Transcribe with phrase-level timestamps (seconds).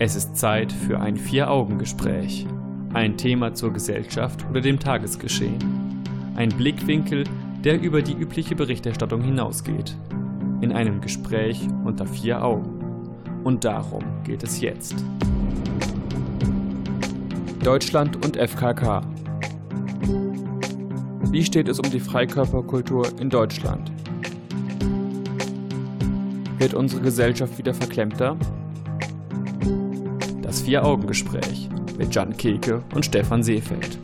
[0.00, 2.46] Es ist Zeit für ein Vier-Augen-Gespräch.
[2.94, 5.58] Ein Thema zur Gesellschaft oder dem Tagesgeschehen.
[6.36, 7.24] Ein Blickwinkel,
[7.64, 9.96] der über die übliche Berichterstattung hinausgeht.
[10.60, 13.10] In einem Gespräch unter vier Augen.
[13.42, 15.04] Und darum geht es jetzt.
[17.64, 19.00] Deutschland und FKK.
[21.32, 23.90] Wie steht es um die Freikörperkultur in Deutschland?
[26.58, 28.36] Wird unsere Gesellschaft wieder verklemmter?
[30.68, 33.98] Vier-Augen-Gespräch mit Jan Keke und Stefan Seefeld.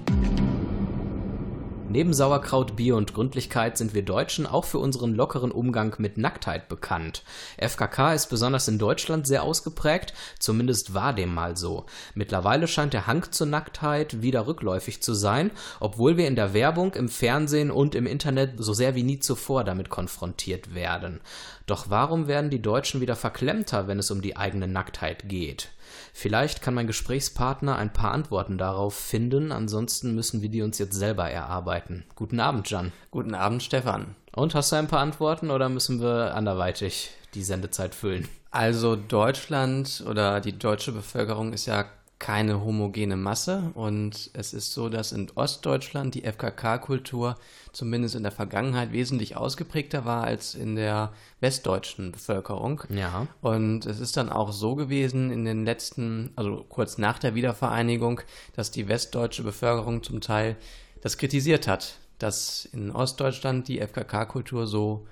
[1.91, 6.70] Neben Sauerkraut, Bier und Gründlichkeit sind wir Deutschen auch für unseren lockeren Umgang mit Nacktheit
[6.70, 7.22] bekannt.
[7.58, 11.84] FKK ist besonders in Deutschland sehr ausgeprägt, zumindest war dem mal so.
[12.14, 15.50] Mittlerweile scheint der Hang zur Nacktheit wieder rückläufig zu sein,
[15.80, 19.64] obwohl wir in der Werbung, im Fernsehen und im Internet so sehr wie nie zuvor
[19.64, 21.20] damit konfrontiert werden.
[21.66, 25.69] Doch warum werden die Deutschen wieder verklemmter, wenn es um die eigene Nacktheit geht?
[26.12, 30.95] Vielleicht kann mein Gesprächspartner ein paar Antworten darauf finden, ansonsten müssen wir die uns jetzt
[30.95, 32.05] selber erarbeiten.
[32.14, 32.92] Guten Abend, Jan.
[33.11, 34.15] Guten Abend, Stefan.
[34.34, 38.28] Und hast du ein paar Antworten oder müssen wir anderweitig die Sendezeit füllen?
[38.50, 41.87] Also Deutschland oder die deutsche Bevölkerung ist ja
[42.18, 47.36] keine homogene Masse und es ist so, dass in Ostdeutschland die FKK-Kultur
[47.72, 52.82] zumindest in der Vergangenheit wesentlich ausgeprägter war als in der westdeutschen Bevölkerung.
[52.88, 53.26] Ja.
[53.42, 58.20] Und es ist dann auch so gewesen in den letzten, also kurz nach der Wiedervereinigung,
[58.54, 60.56] dass die westdeutsche Bevölkerung zum Teil
[61.02, 65.06] das kritisiert hat, dass in Ostdeutschland die FKK-Kultur so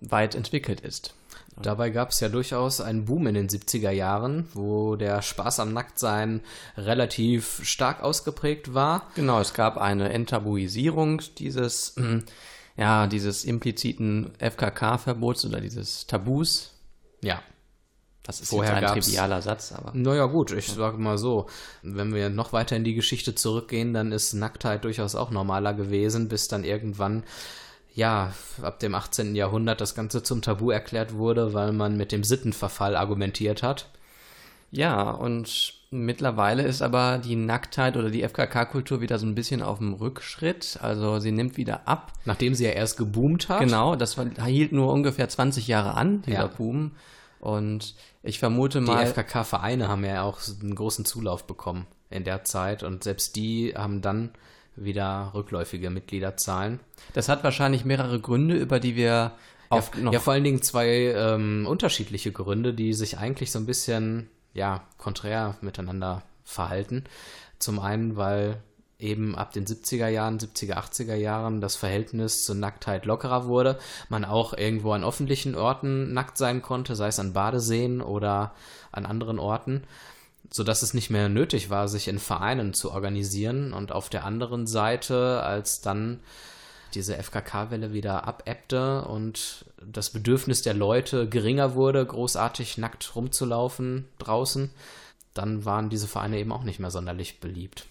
[0.00, 1.14] weit entwickelt ist.
[1.62, 5.72] Dabei gab es ja durchaus einen Boom in den 70er Jahren, wo der Spaß am
[5.72, 6.42] Nacktsein
[6.76, 9.08] relativ stark ausgeprägt war.
[9.14, 11.94] Genau, es gab eine Enttabuisierung dieses,
[12.76, 16.72] ja, dieses impliziten FKK-Verbots oder dieses Tabus.
[17.22, 17.42] Ja.
[18.22, 19.92] Das ist Vorher jetzt ein trivialer Satz, aber.
[19.94, 21.46] Naja, gut, ich sage mal so.
[21.82, 26.28] Wenn wir noch weiter in die Geschichte zurückgehen, dann ist Nacktheit durchaus auch normaler gewesen,
[26.28, 27.24] bis dann irgendwann
[27.98, 28.32] ja,
[28.62, 29.34] ab dem 18.
[29.34, 33.88] Jahrhundert das Ganze zum Tabu erklärt wurde, weil man mit dem Sittenverfall argumentiert hat.
[34.70, 39.78] Ja, und mittlerweile ist aber die Nacktheit oder die FKK-Kultur wieder so ein bisschen auf
[39.78, 40.78] dem Rückschritt.
[40.80, 42.12] Also sie nimmt wieder ab.
[42.24, 43.58] Nachdem sie ja erst geboomt hat.
[43.58, 46.46] Genau, das hielt nur ungefähr 20 Jahre an, dieser ja.
[46.46, 46.92] Boom.
[47.40, 49.04] Und ich vermute mal.
[49.04, 53.74] Die FKK-Vereine haben ja auch einen großen Zulauf bekommen in der Zeit und selbst die
[53.76, 54.30] haben dann
[54.84, 56.80] wieder rückläufige Mitgliederzahlen.
[57.12, 59.32] Das hat wahrscheinlich mehrere Gründe, über die wir
[59.68, 63.66] auf ja, ja, vor allen Dingen zwei ähm, unterschiedliche Gründe, die sich eigentlich so ein
[63.66, 67.04] bisschen ja konträr miteinander verhalten.
[67.58, 68.62] Zum einen, weil
[68.98, 73.78] eben ab den 70er Jahren, 70er, 80er Jahren das Verhältnis zur Nacktheit lockerer wurde,
[74.08, 78.54] man auch irgendwo an öffentlichen Orten nackt sein konnte, sei es an Badeseen oder
[78.90, 79.84] an anderen Orten
[80.50, 83.72] sodass es nicht mehr nötig war, sich in Vereinen zu organisieren.
[83.72, 86.20] Und auf der anderen Seite, als dann
[86.94, 94.70] diese FKK-Welle wieder abebbte und das Bedürfnis der Leute geringer wurde, großartig nackt rumzulaufen draußen,
[95.34, 97.86] dann waren diese Vereine eben auch nicht mehr sonderlich beliebt.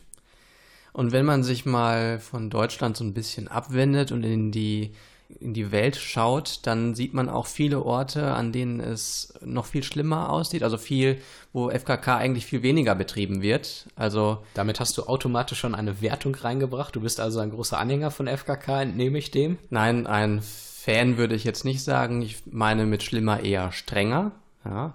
[0.94, 4.96] Und wenn man sich mal von Deutschland so ein bisschen abwendet und in die
[5.40, 9.84] in die Welt schaut, dann sieht man auch viele Orte, an denen es noch viel
[9.84, 10.64] schlimmer aussieht.
[10.64, 11.20] Also viel,
[11.54, 13.88] wo FKK eigentlich viel weniger betrieben wird.
[13.96, 16.96] Also damit hast du automatisch schon eine Wertung reingebracht.
[16.96, 19.58] Du bist also ein großer Anhänger von FKK, entnehme ich dem?
[19.70, 22.22] Nein, ein Fan würde ich jetzt nicht sagen.
[22.22, 24.32] Ich meine mit schlimmer eher strenger.
[24.64, 24.94] Ja.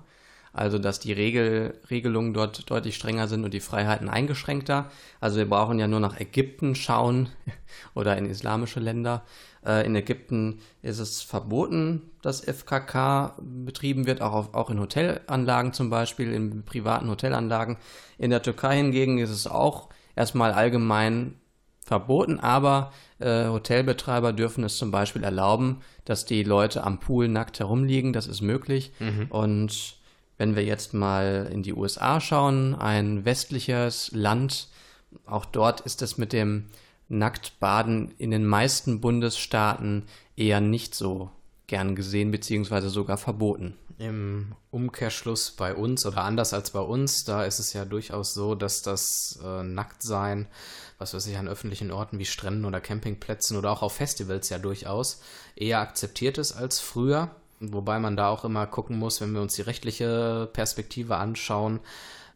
[0.54, 4.90] Also, dass die Regel, Regelungen dort deutlich strenger sind und die Freiheiten eingeschränkter.
[5.18, 7.30] Also, wir brauchen ja nur nach Ägypten schauen
[7.94, 9.22] oder in islamische Länder.
[9.64, 15.72] Äh, in Ägypten ist es verboten, dass FKK betrieben wird, auch, auf, auch in Hotelanlagen
[15.72, 17.76] zum Beispiel, in privaten Hotelanlagen.
[18.18, 21.36] In der Türkei hingegen ist es auch erstmal allgemein
[21.84, 27.58] verboten, aber äh, Hotelbetreiber dürfen es zum Beispiel erlauben, dass die Leute am Pool nackt
[27.58, 28.12] herumliegen.
[28.12, 28.92] Das ist möglich.
[28.98, 29.26] Mhm.
[29.30, 29.96] Und
[30.38, 34.68] wenn wir jetzt mal in die USA schauen, ein westliches Land,
[35.26, 36.66] auch dort ist es mit dem
[37.12, 40.04] Nacktbaden in den meisten Bundesstaaten
[40.34, 41.30] eher nicht so
[41.66, 43.74] gern gesehen, beziehungsweise sogar verboten.
[43.98, 48.54] Im Umkehrschluss bei uns oder anders als bei uns, da ist es ja durchaus so,
[48.54, 50.48] dass das äh, Nacktsein,
[50.98, 54.58] was weiß ich, an öffentlichen Orten wie Stränden oder Campingplätzen oder auch auf Festivals ja
[54.58, 55.20] durchaus
[55.54, 57.30] eher akzeptiert ist als früher.
[57.60, 61.78] Wobei man da auch immer gucken muss, wenn wir uns die rechtliche Perspektive anschauen,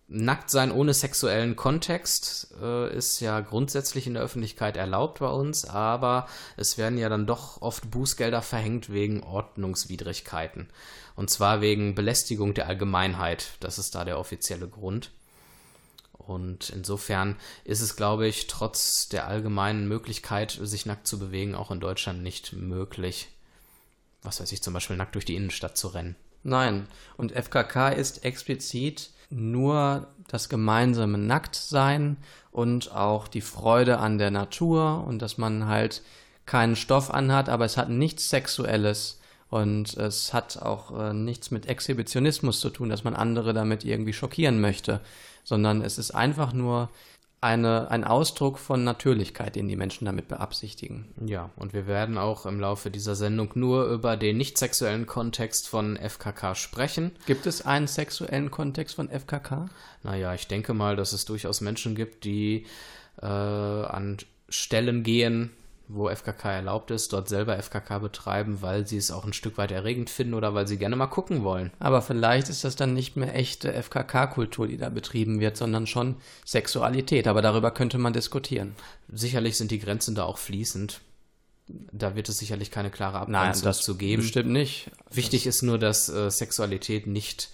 [0.08, 6.29] Nacktsein ohne sexuellen Kontext äh, ist ja grundsätzlich in der Öffentlichkeit erlaubt bei uns, aber
[6.56, 10.69] es werden ja dann doch oft Bußgelder verhängt wegen Ordnungswidrigkeiten.
[11.17, 13.55] Und zwar wegen Belästigung der Allgemeinheit.
[13.58, 15.11] Das ist da der offizielle Grund.
[16.12, 21.70] Und insofern ist es, glaube ich, trotz der allgemeinen Möglichkeit, sich nackt zu bewegen, auch
[21.70, 23.29] in Deutschland nicht möglich,
[24.23, 26.17] was weiß ich, zum Beispiel nackt durch die Innenstadt zu rennen.
[26.43, 26.87] Nein.
[27.17, 32.17] Und FKK ist explizit nur das gemeinsame Nacktsein
[32.50, 36.02] und auch die Freude an der Natur und dass man halt
[36.46, 41.67] keinen Stoff anhat, aber es hat nichts Sexuelles und es hat auch äh, nichts mit
[41.67, 45.00] Exhibitionismus zu tun, dass man andere damit irgendwie schockieren möchte,
[45.44, 46.88] sondern es ist einfach nur
[47.41, 51.06] eine, ein Ausdruck von Natürlichkeit, den die Menschen damit beabsichtigen.
[51.25, 55.69] Ja, und wir werden auch im Laufe dieser Sendung nur über den nicht sexuellen Kontext
[55.69, 57.12] von FKK sprechen.
[57.27, 59.67] Gibt es einen sexuellen Kontext von FKK?
[60.03, 62.67] Naja, ich denke mal, dass es durchaus Menschen gibt, die
[63.21, 64.17] äh, an
[64.49, 65.50] Stellen gehen,
[65.88, 69.71] wo FKK erlaubt ist, dort selber FKK betreiben, weil sie es auch ein Stück weit
[69.71, 71.71] erregend finden oder weil sie gerne mal gucken wollen.
[71.79, 76.17] Aber vielleicht ist das dann nicht mehr echte FKK-Kultur, die da betrieben wird, sondern schon
[76.44, 77.29] Sexualität.
[77.29, 78.75] Aber darüber könnte man diskutieren.
[79.12, 81.00] Sicherlich sind die Grenzen da auch fließend.
[81.69, 84.23] Da wird es sicherlich keine klare Nein, Abgrenzung das zu geben.
[84.23, 84.91] bestimmt nicht.
[85.11, 87.50] Wichtig ist nur, dass äh, Sexualität nicht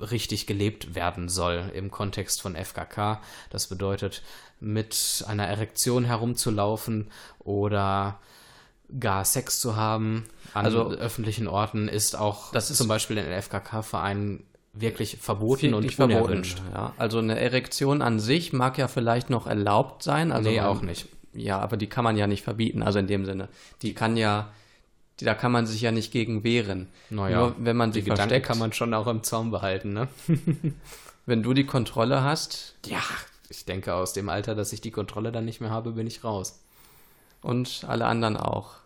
[0.00, 3.20] richtig gelebt werden soll im Kontext von FKK.
[3.50, 4.22] Das bedeutet,
[4.60, 8.18] mit einer Erektion herumzulaufen oder
[8.98, 13.26] gar Sex zu haben an Also- öffentlichen Orten ist auch Das ist- zum Beispiel in
[13.26, 16.60] FKK-Vereinen wirklich verboten Wirklich und unerwünscht.
[16.72, 20.30] Ja, also eine Erektion an sich mag ja vielleicht noch erlaubt sein.
[20.32, 21.06] Also nee, man- auch nicht.
[21.32, 23.48] Ja, aber die kann man ja nicht verbieten, also in dem Sinne.
[23.82, 24.48] Die kann ja,
[25.24, 26.88] da kann man sich ja nicht gegen wehren.
[27.10, 29.92] Naja, Nur wenn man sie die Gedanken versteckt, kann man schon auch im Zaum behalten,
[29.92, 30.08] ne?
[31.26, 33.02] wenn du die Kontrolle hast Ja,
[33.48, 36.24] ich denke, aus dem Alter, dass ich die Kontrolle dann nicht mehr habe, bin ich
[36.24, 36.60] raus.
[37.42, 38.79] und alle anderen auch.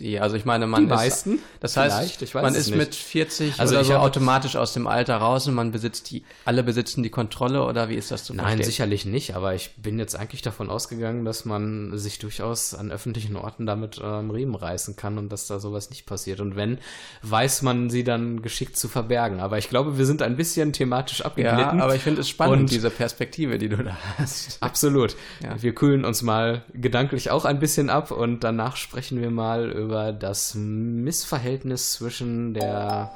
[0.00, 1.38] Die, also ich meine, man Die ist, meisten?
[1.60, 2.76] das heißt, man ist nicht.
[2.76, 6.64] mit 40 Also oder so automatisch aus dem Alter raus und man besitzt die, alle
[6.64, 8.64] besitzen die Kontrolle oder wie ist das zu Nein, verstehen?
[8.64, 13.36] sicherlich nicht, aber ich bin jetzt eigentlich davon ausgegangen, dass man sich durchaus an öffentlichen
[13.36, 16.40] Orten damit ähm, Riemen reißen kann und dass da sowas nicht passiert.
[16.40, 16.78] Und wenn,
[17.22, 19.38] weiß man sie dann geschickt zu verbergen.
[19.38, 21.80] Aber ich glaube, wir sind ein bisschen thematisch Ja, abgeglitten.
[21.80, 24.60] aber ich finde es spannend, Und- diese Perspektive, die du da hast.
[24.60, 25.14] Absolut.
[25.40, 25.62] Ja.
[25.62, 29.83] Wir kühlen uns mal gedanklich auch ein bisschen ab und danach sprechen wir mal über
[30.12, 33.12] das Missverhältnis zwischen der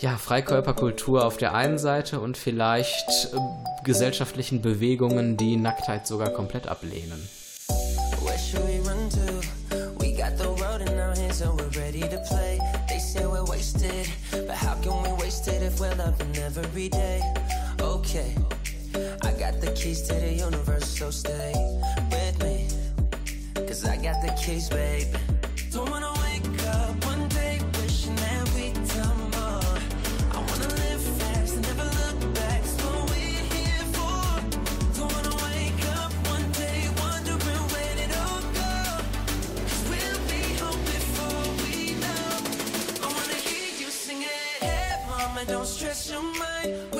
[0.00, 3.38] ja, Freikörperkultur auf der einen Seite und vielleicht äh,
[3.84, 7.28] gesellschaftlichen Bewegungen, die Nacktheit sogar komplett ablehnen.
[8.22, 9.40] Where should we run to?
[9.98, 12.58] We got the road in our hands, so we're ready to play.
[12.88, 17.20] They say we're wasted, but how can we waste if we're loving every day?
[17.80, 18.34] Okay,
[19.22, 21.52] I got the keys to the universe, so stay
[22.10, 22.68] with me.
[23.66, 25.14] Cause I got the keys, babe.
[45.44, 46.99] Don't stress your mind.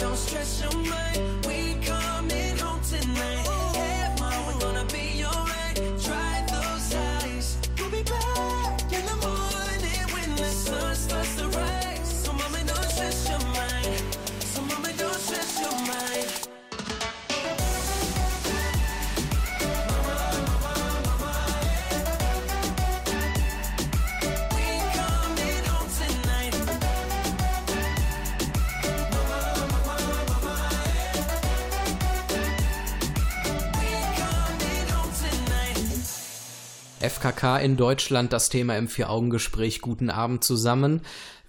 [0.00, 1.39] Don't stress your mind.
[37.30, 39.80] FKK in Deutschland, das Thema im Vier-Augen-Gespräch.
[39.80, 41.02] Guten Abend zusammen.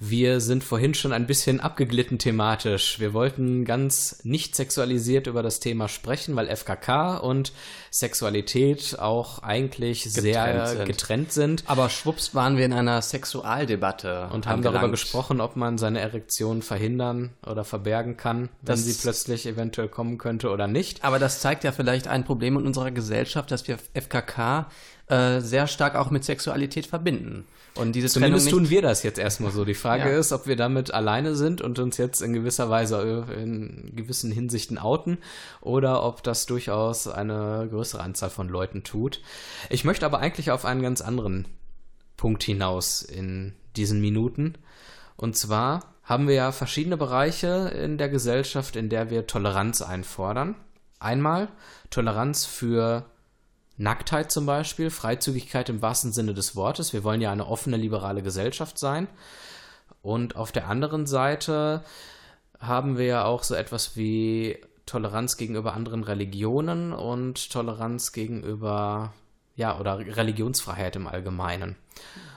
[0.03, 2.99] Wir sind vorhin schon ein bisschen abgeglitten thematisch.
[2.99, 7.51] Wir wollten ganz nicht sexualisiert über das Thema sprechen, weil FKK und
[7.91, 10.85] Sexualität auch eigentlich sehr sind.
[10.85, 11.63] getrennt sind.
[11.67, 14.29] Aber schwupps waren wir in einer Sexualdebatte.
[14.33, 14.91] Und haben darüber angelangt.
[14.93, 20.17] gesprochen, ob man seine Erektion verhindern oder verbergen kann, wenn Das- sie plötzlich eventuell kommen
[20.17, 21.03] könnte oder nicht.
[21.03, 24.67] Aber das zeigt ja vielleicht ein Problem in unserer Gesellschaft, dass wir FKK
[25.11, 27.45] äh, sehr stark auch mit Sexualität verbinden.
[27.75, 29.65] Und diese Zumindest Trennung tun wir das jetzt erstmal so.
[29.65, 30.17] Die Frage Ja.
[30.17, 34.77] ist, ob wir damit alleine sind und uns jetzt in gewisser Weise in gewissen Hinsichten
[34.77, 35.17] outen
[35.59, 39.21] oder ob das durchaus eine größere Anzahl von Leuten tut.
[39.69, 41.45] Ich möchte aber eigentlich auf einen ganz anderen
[42.17, 44.55] Punkt hinaus in diesen Minuten.
[45.17, 50.55] Und zwar haben wir ja verschiedene Bereiche in der Gesellschaft, in der wir Toleranz einfordern.
[50.99, 51.49] Einmal
[51.89, 53.05] Toleranz für
[53.81, 56.93] Nacktheit zum Beispiel, Freizügigkeit im wahrsten Sinne des Wortes.
[56.93, 59.07] Wir wollen ja eine offene, liberale Gesellschaft sein.
[60.01, 61.83] Und auf der anderen Seite
[62.59, 69.13] haben wir ja auch so etwas wie Toleranz gegenüber anderen Religionen und Toleranz gegenüber,
[69.55, 71.75] ja, oder Religionsfreiheit im Allgemeinen.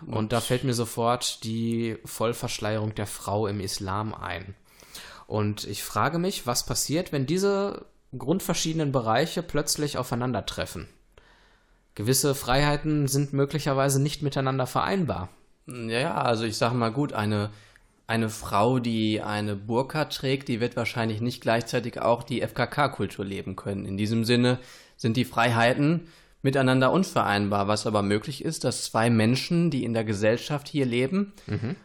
[0.07, 4.55] Und da fällt mir sofort die Vollverschleierung der Frau im Islam ein.
[5.27, 7.87] Und ich frage mich, was passiert, wenn diese
[8.17, 10.89] grundverschiedenen Bereiche plötzlich aufeinandertreffen?
[11.95, 15.29] Gewisse Freiheiten sind möglicherweise nicht miteinander vereinbar.
[15.67, 17.51] Ja, ja, also ich sage mal gut, eine,
[18.07, 23.57] eine Frau, die eine Burka trägt, die wird wahrscheinlich nicht gleichzeitig auch die FKK-Kultur leben
[23.57, 23.87] können.
[23.87, 24.59] In diesem Sinne
[24.97, 26.09] sind die Freiheiten
[26.45, 27.69] miteinander unvereinbar.
[27.69, 31.33] Was aber möglich ist, dass zwei Menschen, die in der Gesellschaft hier leben,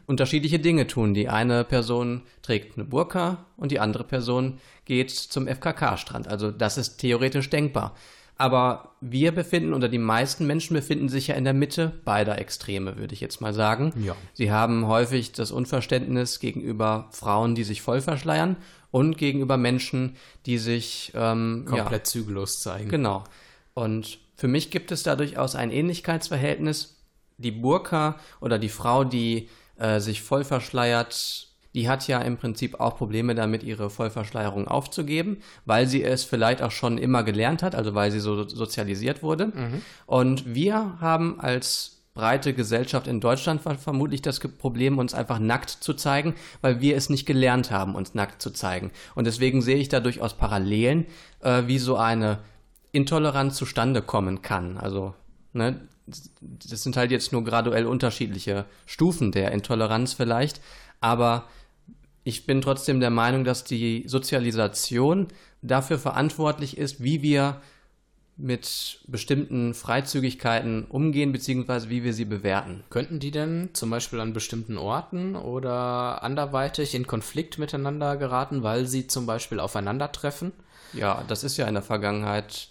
[0.05, 1.13] unterschiedliche Dinge tun.
[1.13, 6.27] Die eine Person trägt eine Burka und die andere Person geht zum FKK-Strand.
[6.27, 7.95] Also das ist theoretisch denkbar.
[8.39, 12.97] Aber wir befinden, oder die meisten Menschen befinden sich ja in der Mitte beider Extreme,
[12.97, 13.93] würde ich jetzt mal sagen.
[14.01, 14.15] Ja.
[14.31, 18.55] Sie haben häufig das Unverständnis gegenüber Frauen, die sich voll verschleiern
[18.91, 20.15] und gegenüber Menschen,
[20.45, 22.85] die sich ähm, Komplett zügellos zeigen.
[22.85, 23.23] Ja, genau.
[23.73, 26.95] Und für mich gibt es da durchaus ein Ähnlichkeitsverhältnis.
[27.37, 32.79] Die Burka oder die Frau, die äh, sich voll verschleiert, die hat ja im Prinzip
[32.79, 37.75] auch Probleme damit, ihre Vollverschleierung aufzugeben, weil sie es vielleicht auch schon immer gelernt hat,
[37.75, 39.51] also weil sie so sozialisiert wurde.
[40.05, 45.69] Und wir haben als breite Gesellschaft in Deutschland ver- vermutlich das Problem, uns einfach nackt
[45.69, 48.91] zu zeigen, weil wir es nicht gelernt haben, uns nackt zu zeigen.
[49.15, 51.05] Und deswegen sehe ich da durchaus Parallelen,
[51.41, 52.39] äh, wie so eine
[52.91, 54.77] Intoleranz zustande kommen kann.
[54.77, 55.13] Also,
[55.53, 55.79] ne,
[56.41, 60.59] das sind halt jetzt nur graduell unterschiedliche Stufen der Intoleranz vielleicht,
[60.99, 61.45] aber
[62.23, 65.27] ich bin trotzdem der Meinung, dass die Sozialisation
[65.61, 67.61] dafür verantwortlich ist, wie wir
[68.39, 72.83] mit bestimmten Freizügigkeiten umgehen, beziehungsweise wie wir sie bewerten.
[72.89, 78.85] Könnten die denn zum Beispiel an bestimmten Orten oder anderweitig in Konflikt miteinander geraten, weil
[78.85, 80.53] sie zum Beispiel aufeinandertreffen?
[80.93, 82.69] Ja, das ist ja in der Vergangenheit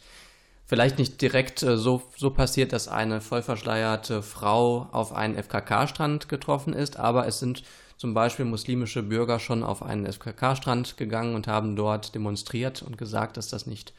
[0.65, 6.73] vielleicht nicht direkt äh, so, so passiert, dass eine vollverschleierte Frau auf einen FKK-Strand getroffen
[6.73, 7.63] ist, aber es sind
[7.99, 13.37] zum Beispiel muslimische Bürger schon auf einen FKK-Strand gegangen und haben dort demonstriert und gesagt,
[13.37, 13.93] dass das nicht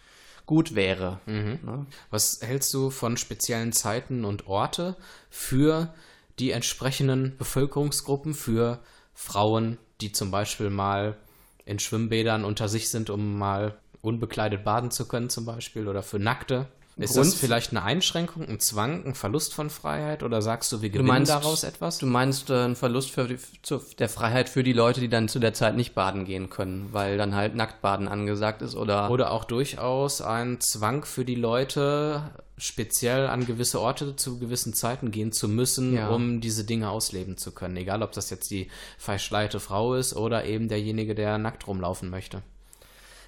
[0.46, 1.20] gut wäre.
[1.28, 1.86] Ne?
[2.10, 4.96] Was hältst du von speziellen Zeiten und Orte
[5.30, 5.94] für
[6.40, 8.80] die entsprechenden Bevölkerungsgruppen, für
[9.14, 11.18] Frauen, die zum Beispiel mal
[11.66, 16.20] in Schwimmbädern unter sich sind, um mal unbekleidet baden zu können zum Beispiel, oder für
[16.20, 16.68] Nackte?
[17.00, 20.82] Ist Grund- das vielleicht eine Einschränkung, ein Zwang, ein Verlust von Freiheit oder sagst du,
[20.82, 21.98] wir Du gewinnen meinst daraus etwas?
[21.98, 25.30] Du meinst äh, einen Verlust für die, zu, der Freiheit für die Leute, die dann
[25.30, 29.32] zu der Zeit nicht baden gehen können, weil dann halt Nacktbaden angesagt ist oder Oder
[29.32, 35.32] auch durchaus ein Zwang für die Leute, speziell an gewisse Orte zu gewissen Zeiten gehen
[35.32, 36.10] zu müssen, Ja.
[36.10, 37.78] um diese Dinge ausleben zu können.
[37.78, 42.42] Egal, ob das jetzt die verschleierte Frau ist oder eben derjenige, der nackt rumlaufen möchte.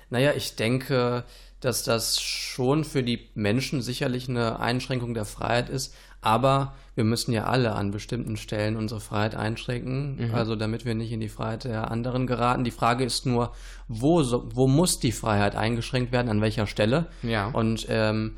[0.10, 1.24] Naja, ich denke,
[1.62, 7.32] dass das schon für die Menschen sicherlich eine Einschränkung der Freiheit ist, aber wir müssen
[7.32, 10.36] ja alle an bestimmten Stellen unsere Freiheit einschränken, mhm.
[10.36, 12.64] also damit wir nicht in die Freiheit der anderen geraten.
[12.64, 13.54] Die Frage ist nur,
[13.88, 14.22] wo,
[14.54, 17.08] wo muss die Freiheit eingeschränkt werden, an welcher Stelle?
[17.24, 17.48] Ja.
[17.48, 18.36] Und ähm,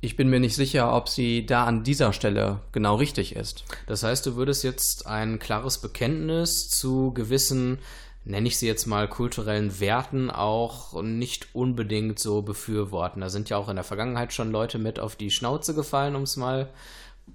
[0.00, 3.64] ich bin mir nicht sicher, ob sie da an dieser Stelle genau richtig ist.
[3.86, 7.78] Das heißt, du würdest jetzt ein klares Bekenntnis zu gewissen
[8.24, 13.20] nenne ich sie jetzt mal, kulturellen Werten auch nicht unbedingt so befürworten.
[13.20, 16.22] Da sind ja auch in der Vergangenheit schon Leute mit auf die Schnauze gefallen, um
[16.22, 16.68] es mal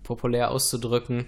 [0.04, 1.26] populär auszudrücken.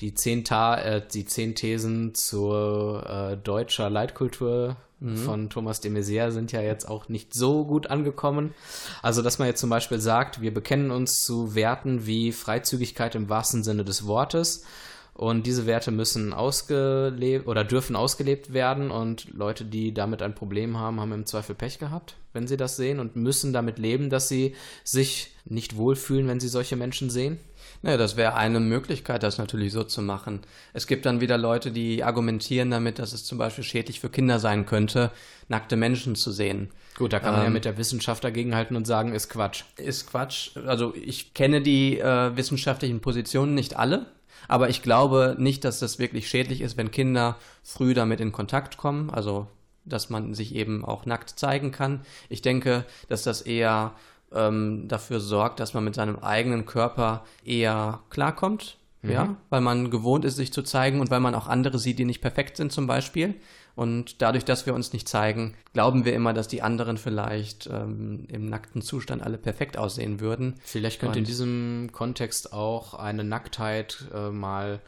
[0.00, 5.16] Die zehn, Ta äh, die zehn Thesen zur äh, deutscher Leitkultur mhm.
[5.16, 8.54] von Thomas de Maizière sind ja jetzt auch nicht so gut angekommen.
[9.02, 13.28] Also, dass man jetzt zum Beispiel sagt, wir bekennen uns zu Werten wie Freizügigkeit im
[13.28, 14.64] wahrsten Sinne des Wortes
[15.14, 18.90] und diese Werte müssen ausgelebt oder dürfen ausgelebt werden.
[18.90, 22.76] Und Leute, die damit ein Problem haben, haben im Zweifel Pech gehabt, wenn sie das
[22.76, 27.38] sehen und müssen damit leben, dass sie sich nicht wohlfühlen, wenn sie solche Menschen sehen.
[27.82, 30.40] Naja, das wäre eine Möglichkeit, das natürlich so zu machen.
[30.72, 34.40] Es gibt dann wieder Leute, die argumentieren damit, dass es zum Beispiel schädlich für Kinder
[34.40, 35.12] sein könnte,
[35.48, 36.70] nackte Menschen zu sehen.
[36.96, 39.64] Gut, da kann man ähm, ja mit der Wissenschaft dagegenhalten und sagen, ist Quatsch.
[39.76, 40.56] Ist Quatsch.
[40.66, 44.06] Also ich kenne die äh, wissenschaftlichen Positionen nicht alle.
[44.48, 48.76] Aber ich glaube nicht, dass das wirklich schädlich ist, wenn Kinder früh damit in Kontakt
[48.76, 49.46] kommen, also
[49.84, 52.00] dass man sich eben auch nackt zeigen kann.
[52.28, 53.92] Ich denke, dass das eher
[54.32, 59.10] ähm, dafür sorgt, dass man mit seinem eigenen Körper eher klarkommt, mhm.
[59.10, 62.04] ja, weil man gewohnt ist, sich zu zeigen und weil man auch andere sieht, die
[62.04, 63.34] nicht perfekt sind zum Beispiel.
[63.76, 68.26] Und dadurch, dass wir uns nicht zeigen, glauben wir immer, dass die anderen vielleicht ähm,
[68.28, 70.54] im nackten Zustand alle perfekt aussehen würden.
[70.64, 74.80] Vielleicht könnte in diesem Kontext auch eine Nacktheit äh, mal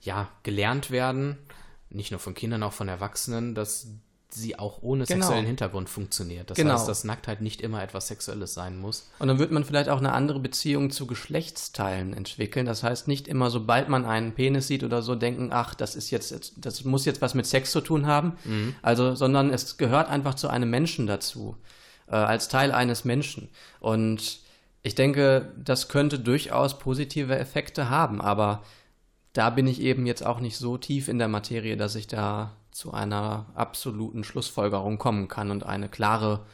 [0.00, 1.36] ja gelernt werden,
[1.90, 3.88] nicht nur von Kindern, auch von Erwachsenen, dass
[4.30, 5.20] sie auch ohne genau.
[5.20, 6.50] sexuellen Hintergrund funktioniert.
[6.50, 6.74] Das genau.
[6.74, 9.08] heißt, dass Nacktheit nicht immer etwas Sexuelles sein muss.
[9.18, 12.66] Und dann wird man vielleicht auch eine andere Beziehung zu Geschlechtsteilen entwickeln.
[12.66, 16.10] Das heißt, nicht immer, sobald man einen Penis sieht oder so, denken, ach, das ist
[16.10, 18.36] jetzt, das muss jetzt was mit Sex zu tun haben.
[18.44, 18.74] Mhm.
[18.82, 21.56] Also, sondern es gehört einfach zu einem Menschen dazu,
[22.06, 23.48] äh, als Teil eines Menschen.
[23.80, 24.40] Und
[24.82, 28.62] ich denke, das könnte durchaus positive Effekte haben, aber
[29.32, 32.56] da bin ich eben jetzt auch nicht so tief in der Materie, dass ich da
[32.78, 36.46] zu einer absoluten Schlussfolgerung kommen kann und eine klare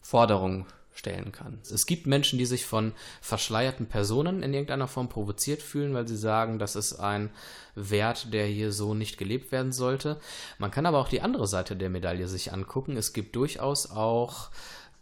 [0.00, 1.58] Forderung stellen kann.
[1.62, 6.16] Es gibt Menschen, die sich von verschleierten Personen in irgendeiner Form provoziert fühlen, weil sie
[6.16, 7.30] sagen, das ist ein
[7.74, 10.20] Wert, der hier so nicht gelebt werden sollte.
[10.58, 12.96] Man kann aber auch die andere Seite der Medaille sich angucken.
[12.96, 14.50] Es gibt durchaus auch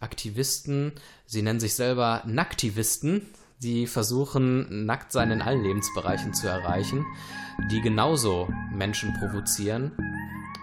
[0.00, 0.92] Aktivisten,
[1.26, 3.28] sie nennen sich selber Nacktivisten,
[3.62, 7.06] die versuchen, Nacktsein in allen Lebensbereichen zu erreichen,
[7.70, 9.92] die genauso Menschen provozieren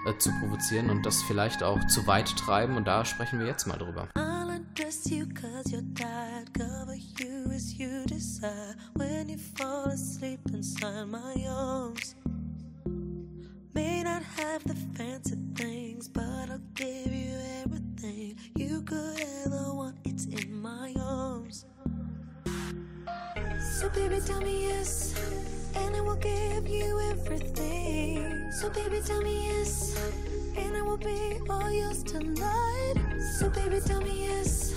[0.06, 2.78] äh, zu provozieren und das vielleicht auch zu weit treiben.
[2.78, 4.08] Und da sprechen wir jetzt mal drüber.
[13.76, 19.96] May not have the fancy things, but I'll give you everything you could ever want.
[20.04, 21.66] It's in my arms.
[23.60, 25.13] So baby, tell me yes,
[25.76, 28.52] and I will give you everything.
[28.52, 29.95] So baby, tell me yes,
[30.58, 32.95] and I will be all yours tonight.
[33.39, 34.74] So baby, tell me yes,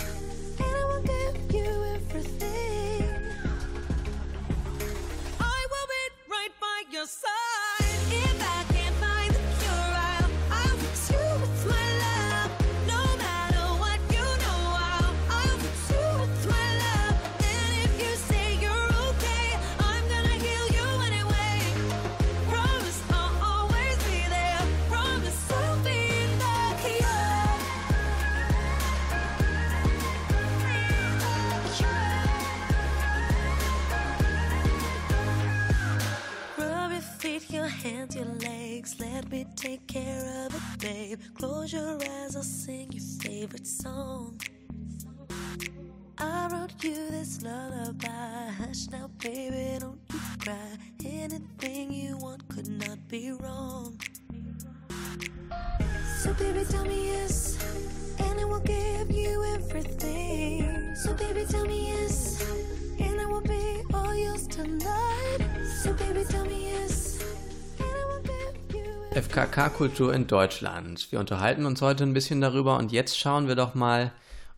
[69.53, 71.11] FKK-Kultur in Deutschland.
[71.11, 74.11] Wir unterhalten uns heute ein bisschen darüber und jetzt schauen wir doch mal,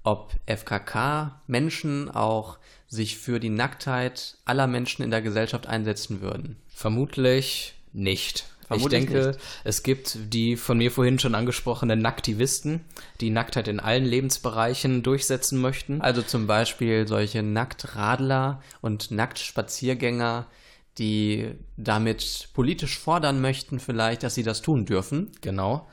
[0.04, 6.56] ob FKK-Menschen auch sich für die Nacktheit aller Menschen in der Gesellschaft einsetzen würden.
[6.70, 8.46] Vermutlich nicht.
[8.68, 9.40] Vermutlich ich denke, nicht.
[9.66, 12.80] es gibt die von mir vorhin schon angesprochenen Nacktivisten,
[13.20, 16.00] die Nacktheit in allen Lebensbereichen durchsetzen möchten.
[16.00, 20.46] Also zum Beispiel solche Nacktradler und Nacktspaziergänger,
[20.98, 25.32] die damit politisch fordern möchten, vielleicht, dass sie das tun dürfen.
[25.42, 25.88] Genau.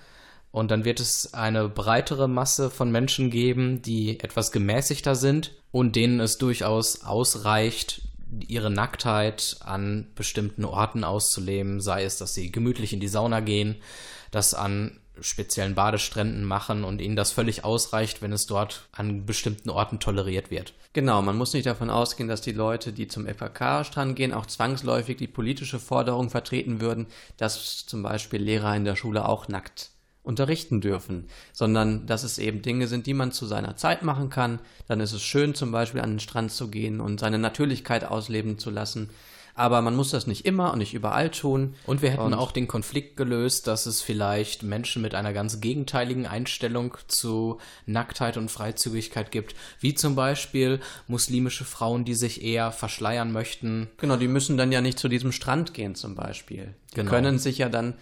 [0.51, 5.97] Und dann wird es eine breitere Masse von Menschen geben, die etwas gemäßigter sind und
[5.97, 8.03] denen es durchaus ausreicht,
[8.49, 13.77] ihre Nacktheit an bestimmten Orten auszuleben, sei es, dass sie gemütlich in die Sauna gehen,
[14.31, 19.71] das an speziellen Badestränden machen und ihnen das völlig ausreicht, wenn es dort an bestimmten
[19.71, 20.75] Orten toleriert wird.
[20.95, 25.17] Genau, man muss nicht davon ausgehen, dass die Leute, die zum FKK-Strand gehen, auch zwangsläufig
[25.17, 29.91] die politische Forderung vertreten würden, dass zum Beispiel Lehrer in der Schule auch nackt
[30.23, 34.61] unterrichten dürfen, sondern dass es eben Dinge sind, die man zu seiner Zeit machen kann.
[34.87, 38.59] Dann ist es schön, zum Beispiel an den Strand zu gehen und seine Natürlichkeit ausleben
[38.59, 39.11] zu lassen.
[39.55, 41.75] Aber man muss das nicht immer und nicht überall tun.
[41.87, 45.61] Und wir hätten Und- auch den Konflikt gelöst, dass es vielleicht Menschen mit einer ganz
[45.61, 52.73] gegenteiligen Einstellung zu Nacktheit und Freizügigkeit gibt, wie zum Beispiel muslimische Frauen, die sich eher
[52.73, 53.89] verschleiern möchten.
[53.99, 56.75] Genau, die müssen dann ja nicht zu diesem Strand gehen zum Beispiel.
[56.93, 57.11] Die Genau.
[57.11, 57.95] können sich ja dann,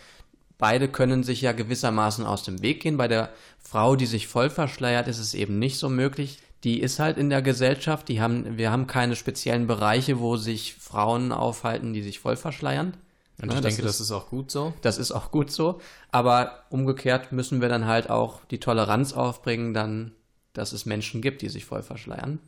[0.58, 2.96] beide können sich ja gewissermaßen aus dem Weg gehen.
[2.96, 6.38] Bei der Frau, die sich voll verschleiert, ist es eben nicht so möglich.
[6.64, 10.74] Die ist halt in der Gesellschaft, die haben, wir haben keine speziellen Bereiche, wo sich
[10.74, 12.94] Frauen aufhalten, die sich voll verschleiern.
[13.40, 14.74] Und Ja, ich denke, ist, das ist auch gut so.
[14.82, 15.80] das ist auch gut so.
[16.10, 20.12] Aber umgekehrt müssen wir dann halt auch die Toleranz aufbringen, dann,
[20.52, 22.38] dass es Menschen gibt, die sich voll verschleiern.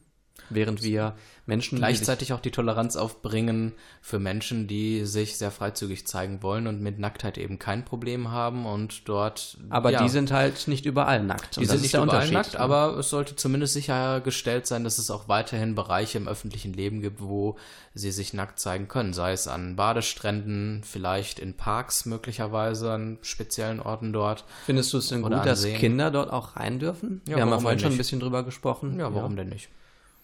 [0.51, 6.41] Während wir Menschen, Gleichzeitig auch die Toleranz aufbringen für Menschen, die sich sehr freizügig zeigen
[6.43, 9.59] wollen und mit Nacktheit eben kein Problem haben und dort.
[9.69, 11.57] Aber ja, die sind halt nicht überall nackt.
[11.57, 15.75] Die sind nicht überall nackt, aber es sollte zumindest sichergestellt sein, dass es auch weiterhin
[15.75, 17.57] Bereiche im öffentlichen Leben gibt, wo
[17.93, 19.13] sie sich nackt zeigen können.
[19.13, 24.45] Sei es an Badestränden, vielleicht in Parks möglicherweise, an speziellen Orten dort.
[24.65, 25.65] Findest du es denn gut, dass.
[25.65, 27.23] Kinder dort auch rein dürfen?
[27.27, 28.99] Ja, Wir haben ja vorhin schon ein bisschen drüber gesprochen.
[29.01, 29.69] Ja, warum denn nicht?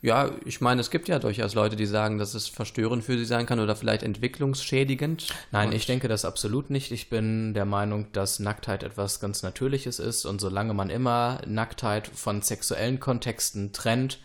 [0.00, 3.24] Ja, ich meine, es gibt ja durchaus Leute, die sagen, dass es verstörend für sie
[3.24, 5.26] sein kann oder vielleicht entwicklungsschädigend.
[5.50, 6.92] Nein, Und- ich denke das absolut nicht.
[6.92, 12.06] Ich bin der Meinung, dass Nacktheit etwas ganz Natürliches ist und solange man immer Nacktheit
[12.06, 14.20] von sexuellen Kontexten trennt,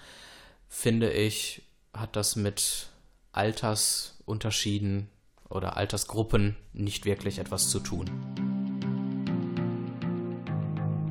[0.70, 2.88] finde ich, hat das mit
[3.32, 5.10] Altersunterschieden
[5.50, 8.10] oder Altersgruppen nicht wirklich etwas zu tun.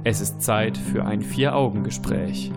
[0.04, 2.52] Es ist Zeit für ein Vier-Augen-Gespräch.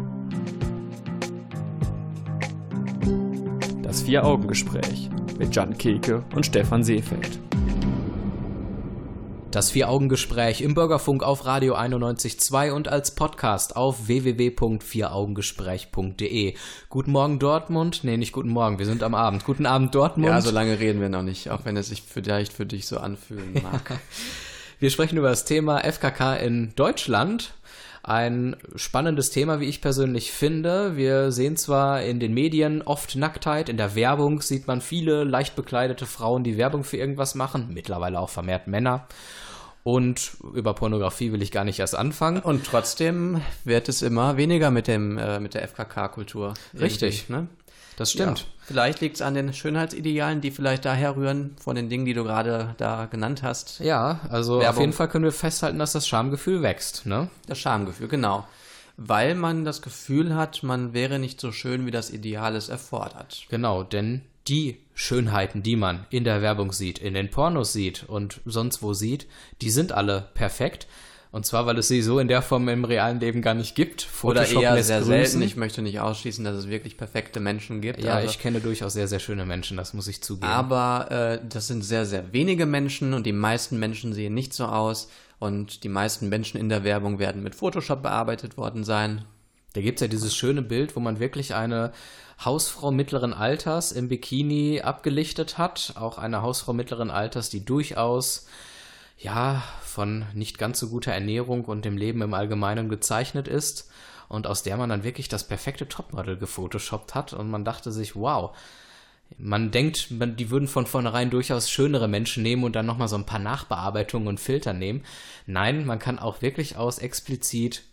[3.95, 7.39] Das Vier-Augen-Gespräch mit Jan Keke und Stefan Seefeld.
[9.51, 16.55] Das Vier-Augen-Gespräch im Bürgerfunk auf Radio 91.2 und als Podcast auf www.vieraugengespräch.de.
[16.89, 18.01] Guten Morgen Dortmund.
[18.03, 19.45] Nee, nicht guten Morgen, wir sind am Abend.
[19.45, 20.27] Guten Abend Dortmund.
[20.27, 22.97] Ja, so lange reden wir noch nicht, auch wenn es sich vielleicht für dich so
[22.97, 23.97] anfühlen mag.
[24.77, 27.53] Wir sprechen über das Thema FKK in Deutschland.
[28.07, 30.95] Ein spannendes Thema, wie ich persönlich finde.
[30.95, 35.55] Wir sehen zwar in den Medien oft Nacktheit, in der Werbung sieht man viele leicht
[35.55, 39.07] bekleidete Frauen, die Werbung für irgendwas machen, mittlerweile auch vermehrt Männer.
[39.81, 42.41] Und über Pornografie will ich gar nicht erst anfangen.
[42.41, 46.53] Und trotzdem wird es immer weniger mit dem äh, mit der FKK-Kultur.
[46.79, 47.27] Richtig.
[47.29, 47.47] Ne?
[47.97, 48.39] Das stimmt.
[48.39, 48.45] Ja.
[48.65, 52.23] Vielleicht liegt es an den Schönheitsidealen, die vielleicht daher rühren, von den Dingen, die du
[52.23, 53.79] gerade da genannt hast.
[53.79, 54.81] Ja, also auf Werbung.
[54.81, 57.05] jeden Fall können wir festhalten, dass das Schamgefühl wächst.
[57.05, 57.29] Ne?
[57.47, 58.47] Das Schamgefühl, genau.
[58.97, 63.45] Weil man das Gefühl hat, man wäre nicht so schön, wie das Ideal es erfordert.
[63.49, 68.41] Genau, denn die Schönheiten, die man in der Werbung sieht, in den Pornos sieht und
[68.45, 69.27] sonst wo sieht,
[69.61, 70.87] die sind alle perfekt.
[71.35, 74.07] Und zwar, weil es sie so in der Form im realen Leben gar nicht gibt.
[74.23, 75.11] Oder Photoshop eher lässt sehr grüßen.
[75.11, 75.41] selten.
[75.41, 78.01] Ich möchte nicht ausschließen, dass es wirklich perfekte Menschen gibt.
[78.01, 80.47] Ja, also, ich kenne durchaus sehr, sehr schöne Menschen, das muss ich zugeben.
[80.47, 84.63] aber äh, das sind sehr, sehr wenige Menschen und die meisten Menschen sehen nicht so
[84.63, 85.09] aus.
[85.37, 89.25] Und die meisten Menschen in der Werbung werden mit Photoshop bearbeitet worden sein.
[89.73, 91.91] Da gibt's ja dieses schöne Bild, wo man wirklich eine
[92.45, 95.95] Hausfrau mittleren Alters im Bikini abgelichtet hat.
[95.95, 98.45] Auch eine Hausfrau mittleren Alters, die durchaus,
[99.17, 103.89] ja, von nicht ganz so guter Ernährung und dem Leben im Allgemeinen gezeichnet ist.
[104.27, 107.33] Und aus der man dann wirklich das perfekte Topmodel gefotoshoppt hat.
[107.33, 108.55] Und man dachte sich, wow,
[109.37, 113.25] man denkt, die würden von vornherein durchaus schönere Menschen nehmen und dann nochmal so ein
[113.25, 115.03] paar Nachbearbeitungen und Filter nehmen.
[115.45, 117.83] Nein, man kann auch wirklich aus explizit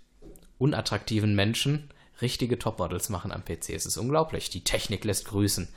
[0.58, 3.70] unattraktiven Menschen richtige Topmodels machen am PC.
[3.70, 4.50] Es ist unglaublich.
[4.50, 5.68] Die Technik lässt grüßen.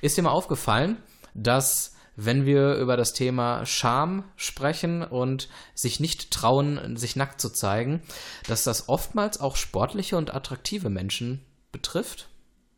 [0.00, 0.96] Ist dir mal aufgefallen,
[1.34, 7.50] dass wenn wir über das Thema Scham sprechen und sich nicht trauen, sich nackt zu
[7.50, 8.02] zeigen,
[8.48, 12.28] dass das oftmals auch sportliche und attraktive Menschen betrifft?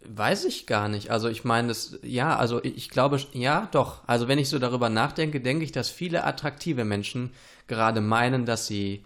[0.07, 1.11] Weiß ich gar nicht.
[1.11, 4.07] Also ich meine, das, ja, also ich glaube, ja, doch.
[4.07, 7.33] Also wenn ich so darüber nachdenke, denke ich, dass viele attraktive Menschen
[7.66, 9.05] gerade meinen, dass sie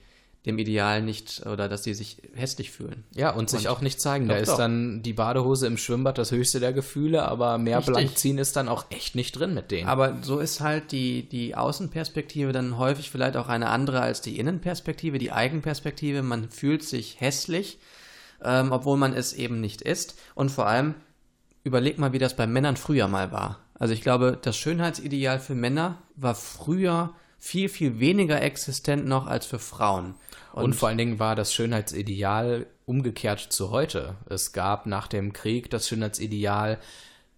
[0.49, 3.05] dem Ideal nicht oder dass sie sich hässlich fühlen.
[3.15, 4.27] Ja, und sich Und- auch nicht zeigen.
[4.27, 4.57] Doch, da ist doch.
[4.59, 7.95] dann die Badehose im Schwimmbad das höchste der Gefühle, aber mehr Richtig.
[7.95, 9.89] blank ziehen ist dann auch echt nicht drin mit denen.
[9.89, 14.39] Aber so ist halt die, die Außenperspektive dann häufig vielleicht auch eine andere als die
[14.39, 16.23] Innenperspektive, die Eigenperspektive.
[16.23, 17.79] Man fühlt sich hässlich,
[18.43, 20.19] ähm, obwohl man es eben nicht ist.
[20.35, 20.95] Und vor allem,
[21.65, 23.59] überleg mal, wie das bei Männern früher mal war.
[23.75, 29.47] Also ich glaube, das Schönheitsideal für Männer war früher viel, viel weniger existent noch als
[29.47, 30.15] für Frauen.
[30.53, 34.17] Und, vor allen Dingen war das Schönheitsideal umgekehrt zu heute.
[34.29, 36.79] Es gab nach dem Krieg das Schönheitsideal,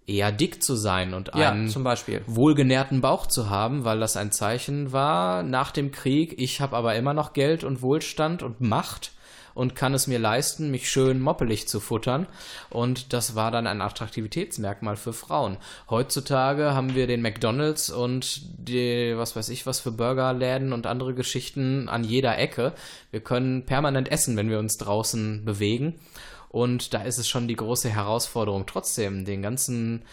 [0.07, 2.23] eher dick zu sein und ja, einen zum Beispiel.
[2.27, 6.35] wohlgenährten Bauch zu haben, weil das ein Zeichen war nach dem Krieg.
[6.39, 9.13] Ich habe aber immer noch Geld und Wohlstand und Macht
[9.61, 12.27] und kann es mir leisten, mich schön moppelig zu futtern.
[12.71, 15.59] Und das war dann ein Attraktivitätsmerkmal für Frauen.
[15.91, 21.13] Heutzutage haben wir den McDonalds und die, was weiß ich, was für Burgerläden und andere
[21.13, 22.73] Geschichten an jeder Ecke.
[23.11, 26.01] Wir können permanent essen, wenn wir uns draußen bewegen.
[26.49, 30.07] Und da ist es schon die große Herausforderung, trotzdem den ganzen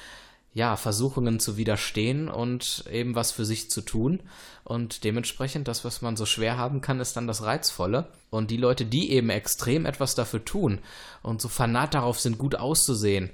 [0.54, 4.24] ja, Versuchungen zu widerstehen und eben was für sich zu tun.
[4.64, 8.08] Und dementsprechend, das, was man so schwer haben kann, ist dann das Reizvolle.
[8.30, 10.80] Und die Leute, die eben extrem etwas dafür tun
[11.22, 13.30] und so fanat darauf sind, gut auszusehen,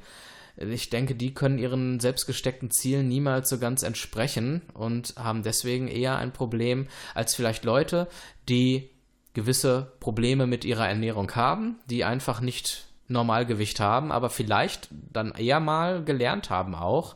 [0.58, 6.18] ich denke, die können ihren selbstgesteckten Zielen niemals so ganz entsprechen und haben deswegen eher
[6.18, 8.08] ein Problem als vielleicht Leute,
[8.50, 8.90] die
[9.34, 15.60] gewisse Probleme mit ihrer Ernährung haben, die einfach nicht Normalgewicht haben, aber vielleicht dann eher
[15.60, 17.16] mal gelernt haben auch,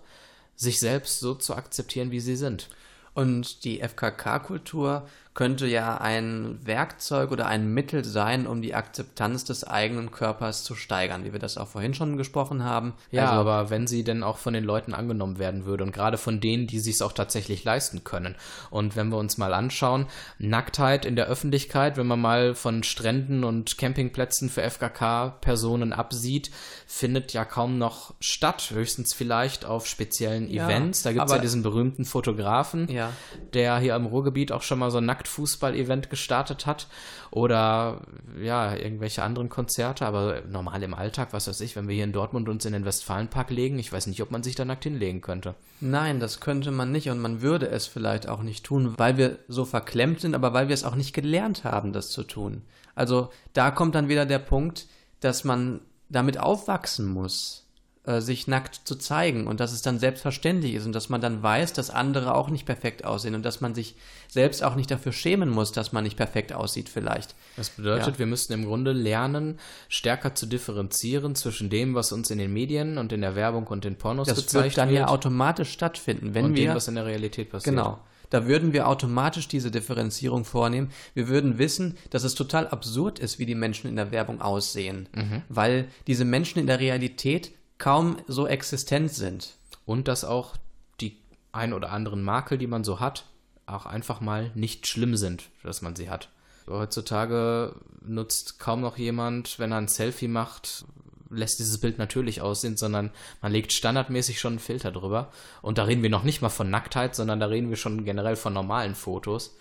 [0.55, 2.69] sich selbst so zu akzeptieren, wie sie sind.
[3.13, 9.63] Und die FKK-Kultur könnte ja ein Werkzeug oder ein Mittel sein, um die Akzeptanz des
[9.63, 12.95] eigenen Körpers zu steigern, wie wir das auch vorhin schon gesprochen haben.
[13.11, 16.17] Ja, also, aber wenn sie denn auch von den Leuten angenommen werden würde und gerade
[16.17, 18.33] von denen, die sich auch tatsächlich leisten können.
[18.71, 20.07] Und wenn wir uns mal anschauen,
[20.39, 26.49] Nacktheit in der Öffentlichkeit, wenn man mal von Stränden und Campingplätzen für FKK-Personen absieht,
[26.87, 31.03] findet ja kaum noch statt, höchstens vielleicht auf speziellen Ja, Events.
[31.03, 33.11] Da gibt es ja diesen berühmten Fotografen, Ja.
[33.53, 36.87] der hier am Ruhrgebiet auch schon mal so ein Nacktfußball-Event gestartet hat
[37.31, 38.01] oder
[38.41, 42.13] ja, irgendwelche anderen Konzerte, aber normal im Alltag, was weiß ich, wenn wir hier in
[42.13, 45.21] Dortmund uns in den Westfalenpark legen, ich weiß nicht, ob man sich da nackt hinlegen
[45.21, 45.55] könnte.
[45.81, 49.39] Nein, das könnte man nicht und man würde es vielleicht auch nicht tun, weil wir
[49.47, 52.63] so verklemmt sind, aber weil wir es auch nicht gelernt haben, das zu tun.
[52.95, 54.87] Also da kommt dann wieder der Punkt,
[55.19, 57.66] dass man damit aufwachsen muss,
[58.07, 61.43] äh, sich nackt zu zeigen und dass es dann selbstverständlich ist und dass man dann
[61.43, 63.95] weiß, dass andere auch nicht perfekt aussehen und dass man sich
[64.29, 67.35] selbst auch nicht dafür schämen muss, dass man nicht perfekt aussieht vielleicht.
[67.57, 68.19] Das bedeutet, Ja.
[68.19, 72.97] wir müssten im Grunde lernen, stärker zu differenzieren zwischen dem, was uns in den Medien
[72.97, 76.33] und in der Werbung und den Pornos Das gezeigt wird dann wird ja automatisch stattfinden,
[76.33, 77.75] wenn und wir dem, was in der Realität passiert.
[77.75, 77.99] Genau.
[78.29, 80.91] Da würden wir automatisch diese Differenzierung vornehmen.
[81.13, 85.07] Wir würden wissen, dass es total absurd ist, wie die Menschen in der Werbung aussehen,
[85.49, 89.55] weil diese Menschen in der Realität kaum so existent sind.
[89.85, 90.57] Und dass auch
[90.99, 91.17] die
[91.51, 93.25] ein oder anderen Makel, die man so hat,
[93.65, 96.29] auch einfach mal nicht schlimm sind, dass man sie hat.
[96.67, 100.85] Heutzutage nutzt kaum noch jemand, wenn er ein Selfie macht,
[101.29, 103.11] lässt dieses Bild natürlich aussehen, sondern
[103.41, 105.31] man legt standardmäßig schon einen Filter drüber.
[105.61, 108.35] Und da reden wir noch nicht mal von Nacktheit, sondern da reden wir schon generell
[108.35, 109.55] von normalen Fotos.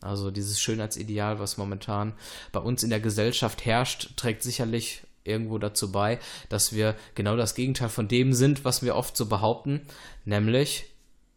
[0.00, 2.12] Also dieses Schönheitsideal, was momentan
[2.52, 7.54] bei uns in der Gesellschaft herrscht, trägt sicherlich irgendwo dazu bei, dass wir genau das
[7.54, 9.82] Gegenteil von dem sind, was wir oft so behaupten,
[10.24, 10.86] nämlich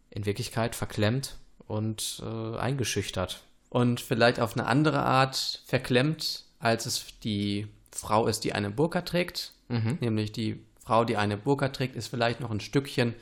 [0.10, 3.44] in Wirklichkeit verklemmt und äh, eingeschüchtert.
[3.70, 9.02] Und vielleicht auf eine andere Art verklemmt, als es die Frau ist, die eine Burka
[9.02, 9.54] trägt.
[10.02, 13.16] Nämlich die Frau, die eine Burka trägt, ist vielleicht noch ein Stückchen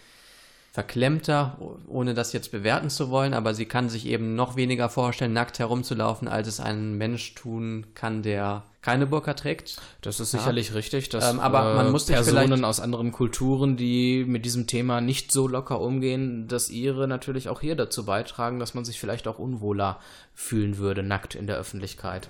[0.79, 4.87] verklemmter, oh- ohne das jetzt bewerten zu wollen, aber sie kann sich eben noch weniger
[4.87, 9.75] vorstellen, nackt herumzulaufen, als es ein Mensch tun kann, der keine Burka trägt.
[10.01, 14.23] Das ist sicherlich richtig, dass Ähm, aber man muss sich Personen aus anderen Kulturen, die
[14.25, 18.73] mit diesem Thema nicht so locker umgehen, dass ihre natürlich auch hier dazu beitragen, dass
[18.73, 19.99] man sich vielleicht auch unwohler
[20.33, 22.29] fühlen würde, nackt in der Öffentlichkeit.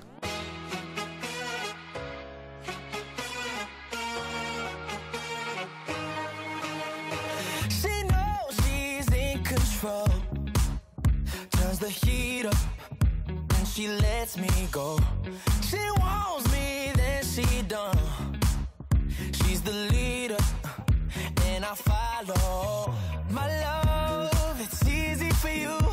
[13.79, 14.99] She lets me go.
[15.61, 17.97] She wants me, then she done.
[19.31, 20.43] She's the leader
[21.45, 22.93] and I follow.
[23.29, 25.88] My love, it's easy for you.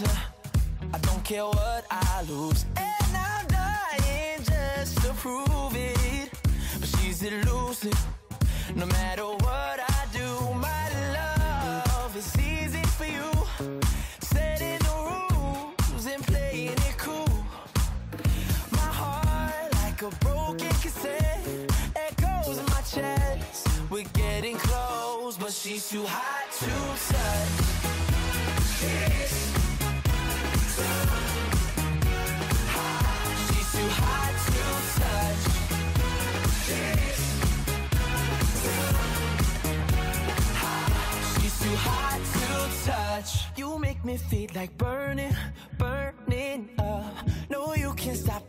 [0.00, 0.18] Her.
[0.92, 6.30] I don't care what I lose, and I'm dying just to prove it.
[6.80, 7.98] But she's elusive,
[8.74, 10.28] no matter what I do.
[10.54, 10.84] My
[11.18, 13.30] love is easy for you,
[14.20, 17.28] setting the rules and playing it cool.
[18.72, 21.46] My heart like a broken cassette
[21.96, 23.68] echoes in my chest.
[23.90, 27.23] We're getting close, but she's too hot to touch.
[44.04, 45.34] Make me feel like burning,
[45.78, 47.26] burning up.
[47.48, 48.48] No, you can't stop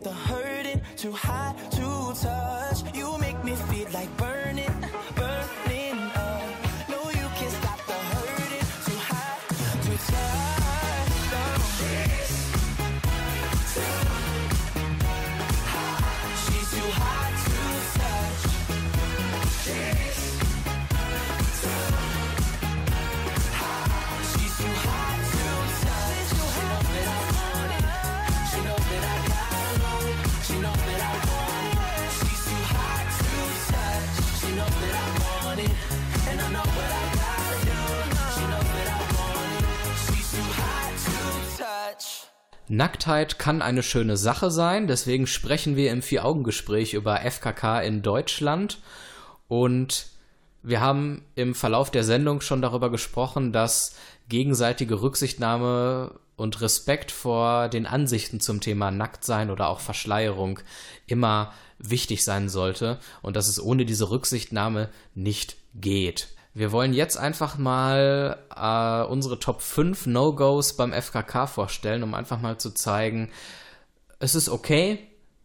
[42.67, 48.79] Nacktheit kann eine schöne Sache sein, deswegen sprechen wir im Vier-Augen-Gespräch über FKK in Deutschland.
[49.47, 50.07] Und
[50.63, 53.95] wir haben im Verlauf der Sendung schon darüber gesprochen, dass
[54.29, 60.59] gegenseitige Rücksichtnahme und Respekt vor den Ansichten zum Thema Nacktsein oder auch Verschleierung
[61.05, 66.34] immer wichtig sein sollte und dass es ohne diese Rücksichtnahme nicht geht.
[66.57, 72.39] Wir wollen jetzt einfach mal äh, unsere Top 5 No-Gos beim FKK vorstellen, um einfach
[72.39, 73.29] mal zu zeigen,
[74.19, 74.99] es ist okay,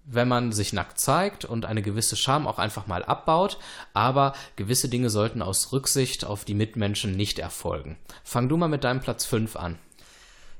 [0.04, 3.58] wenn man sich nackt zeigt und eine gewisse Scham auch einfach mal abbaut,
[3.92, 7.98] aber gewisse Dinge sollten aus Rücksicht auf die Mitmenschen nicht erfolgen.
[8.22, 9.78] Fang du mal mit deinem Platz 5 an.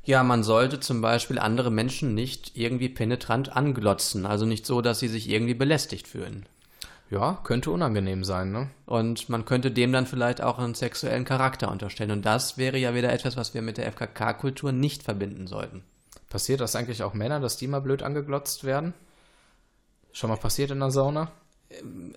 [0.03, 4.99] Ja, man sollte zum Beispiel andere Menschen nicht irgendwie penetrant anglotzen, also nicht so, dass
[4.99, 6.45] sie sich irgendwie belästigt fühlen.
[7.11, 8.71] Ja, könnte unangenehm sein, ne?
[8.87, 12.13] Und man könnte dem dann vielleicht auch einen sexuellen Charakter unterstellen.
[12.13, 15.83] Und das wäre ja wieder etwas, was wir mit der FKK-Kultur nicht verbinden sollten.
[16.29, 18.95] Passiert das eigentlich auch Männer, dass die mal blöd angeglotzt werden?
[20.13, 21.33] Schon mal passiert in der Sauna?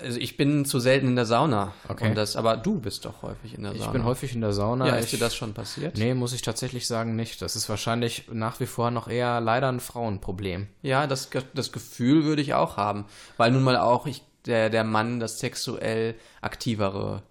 [0.02, 1.74] Also ich bin zu selten in der Sauna.
[1.88, 2.10] Okay.
[2.10, 3.86] Und das, aber du bist doch häufig in der Sauna.
[3.86, 4.88] Ich bin häufig in der Sauna.
[4.88, 5.98] Ja, ich, ist dir das schon passiert?
[5.98, 7.42] Nee, muss ich tatsächlich sagen nicht.
[7.42, 10.68] Das ist wahrscheinlich nach wie vor noch eher leider ein Frauenproblem.
[10.82, 13.06] Ja, das, das Gefühl würde ich auch haben.
[13.38, 17.24] Weil nun mal auch ich, der, der Mann das sexuell aktivere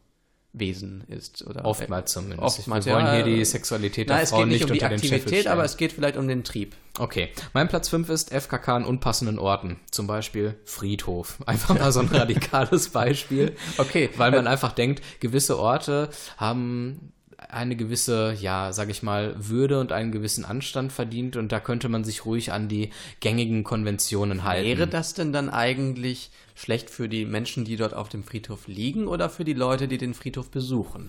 [0.53, 1.47] Wesen ist.
[1.47, 2.43] Oder Oftmals zumindest.
[2.43, 3.15] Oftmals, Wir wollen ja.
[3.15, 5.93] hier die Sexualität der Frauen nicht nicht um die unter Scheffel Aktivität, aber es geht
[5.93, 6.75] vielleicht um den Trieb.
[6.99, 9.81] Okay, mein Platz 5 ist FKK an unpassenden Orten.
[9.91, 11.39] Zum Beispiel Friedhof.
[11.47, 13.57] Einfach mal so ein radikales Beispiel.
[13.79, 14.11] Okay.
[14.17, 17.13] Weil man einfach denkt, gewisse Orte haben
[17.53, 21.89] eine gewisse, ja, sag ich mal, Würde und einen gewissen Anstand verdient und da könnte
[21.89, 24.67] man sich ruhig an die gängigen Konventionen halten.
[24.67, 29.07] Wäre das denn dann eigentlich schlecht für die Menschen, die dort auf dem Friedhof liegen
[29.07, 31.09] oder für die Leute, die den Friedhof besuchen?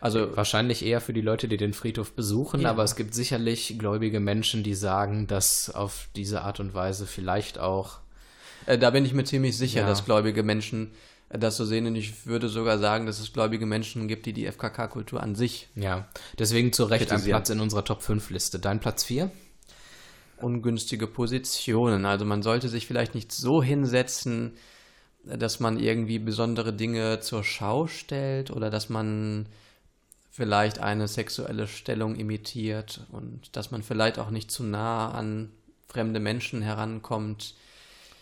[0.00, 2.70] Also Wahrscheinlich eher für die Leute, die den Friedhof besuchen, Ja.
[2.70, 7.58] aber es gibt sicherlich gläubige Menschen, die sagen, dass auf diese Art und Weise vielleicht
[7.58, 8.00] auch
[8.66, 9.86] äh, da bin ich mir ziemlich sicher, Ja.
[9.86, 10.90] dass gläubige Menschen
[11.30, 14.46] das so sehen und ich würde sogar sagen, dass es gläubige Menschen gibt, die die
[14.46, 16.08] FKK-Kultur an sich Ja,
[16.38, 17.22] deswegen zu Recht ein.
[17.22, 18.58] Platz in unserer Top 5 Liste.
[18.58, 19.30] Dein Platz 4?
[20.44, 22.06] ungünstige Positionen.
[22.06, 24.52] Also man sollte sich vielleicht nicht so hinsetzen,
[25.24, 29.46] dass man irgendwie besondere Dinge zur Schau stellt oder dass man
[30.30, 35.50] vielleicht eine sexuelle Stellung imitiert und dass man vielleicht auch nicht zu nah an
[35.88, 37.54] fremde Menschen herankommt.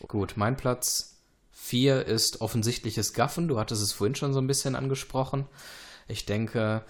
[0.06, 1.11] Gut, mein Platz
[1.62, 3.46] 4 ist offensichtliches Gaffen.
[3.46, 5.46] Du hattest es vorhin schon so ein bisschen angesprochen.
[6.08, 6.82] Ich denke,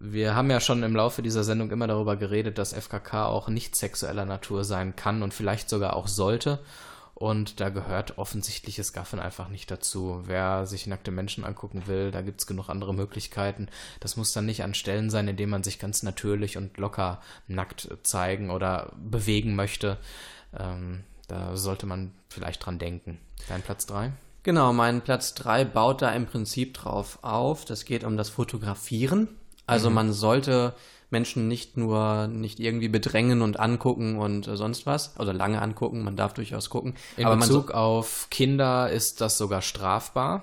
[0.00, 3.76] wir haben ja schon im Laufe dieser Sendung immer darüber geredet, dass FKK auch nicht
[3.76, 6.60] sexueller Natur sein kann und vielleicht sogar auch sollte.
[7.14, 10.22] Und da gehört offensichtliches Gaffen einfach nicht dazu.
[10.24, 13.68] Wer sich nackte Menschen angucken will, da gibt es genug andere Möglichkeiten.
[14.00, 17.20] Das muss dann nicht an Stellen sein, in denen man sich ganz natürlich und locker
[17.46, 19.98] nackt zeigen oder bewegen möchte.
[20.58, 23.18] Ähm, Da sollte man vielleicht dran denken.
[23.48, 24.12] Dein Platz 3?
[24.42, 27.64] Genau, mein Platz 3 baut da im Prinzip drauf auf.
[27.64, 29.28] Das geht um das Fotografieren.
[29.66, 29.94] Also Mhm.
[29.94, 30.74] man sollte
[31.10, 35.14] Menschen nicht nur nicht irgendwie bedrängen und angucken und äh, sonst was.
[35.20, 36.94] Oder lange angucken, man darf durchaus gucken.
[37.16, 40.42] In aber man so, Bezug auf Kinder ist das sogar strafbar.